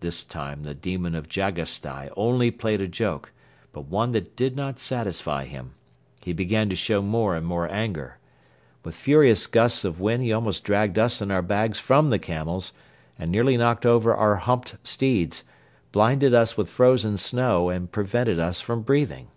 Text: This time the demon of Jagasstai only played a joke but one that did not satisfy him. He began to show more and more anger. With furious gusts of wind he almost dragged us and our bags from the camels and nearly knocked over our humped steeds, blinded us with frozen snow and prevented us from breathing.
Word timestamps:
This 0.00 0.22
time 0.22 0.64
the 0.64 0.74
demon 0.74 1.14
of 1.14 1.30
Jagasstai 1.30 2.10
only 2.14 2.50
played 2.50 2.82
a 2.82 2.86
joke 2.86 3.32
but 3.72 3.86
one 3.86 4.12
that 4.12 4.36
did 4.36 4.54
not 4.54 4.78
satisfy 4.78 5.46
him. 5.46 5.72
He 6.20 6.34
began 6.34 6.68
to 6.68 6.76
show 6.76 7.00
more 7.00 7.34
and 7.34 7.46
more 7.46 7.66
anger. 7.72 8.18
With 8.84 8.94
furious 8.94 9.46
gusts 9.46 9.82
of 9.82 9.98
wind 9.98 10.22
he 10.24 10.30
almost 10.30 10.62
dragged 10.62 10.98
us 10.98 11.22
and 11.22 11.32
our 11.32 11.40
bags 11.40 11.80
from 11.80 12.10
the 12.10 12.18
camels 12.18 12.74
and 13.18 13.32
nearly 13.32 13.56
knocked 13.56 13.86
over 13.86 14.14
our 14.14 14.36
humped 14.36 14.76
steeds, 14.84 15.42
blinded 15.90 16.34
us 16.34 16.58
with 16.58 16.68
frozen 16.68 17.16
snow 17.16 17.70
and 17.70 17.90
prevented 17.90 18.38
us 18.38 18.60
from 18.60 18.82
breathing. 18.82 19.28